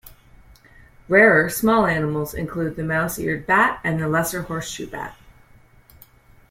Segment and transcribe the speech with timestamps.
[1.07, 5.15] Rarer small animals include the mouse-eared bat and lesser horseshoe bat.